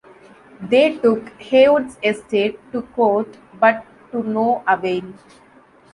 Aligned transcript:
They 0.63 0.97
took 0.97 1.29
Haywood's 1.39 1.99
estate 2.01 2.57
to 2.71 2.81
court, 2.81 3.37
but 3.59 3.85
to 4.11 4.23
no 4.23 4.63
avail. 4.67 5.13